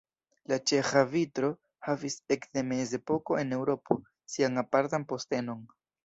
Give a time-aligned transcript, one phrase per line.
[0.51, 1.49] La ĉeĥa vitro
[1.87, 3.97] havis ekde mezepoko en Eŭropo
[4.37, 5.61] sian apartan postenon.